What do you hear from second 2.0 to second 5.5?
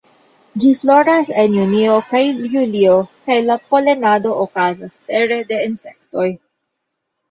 kaj julio, kaj la polenado okazas pere